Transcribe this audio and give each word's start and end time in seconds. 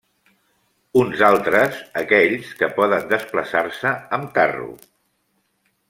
Uns 1.01 1.21
altres, 1.27 1.77
aquells 2.03 2.49
que 2.63 2.71
poden 2.79 3.07
desplaçar-se 3.13 3.93
amb 4.19 4.35
carro. 4.41 4.71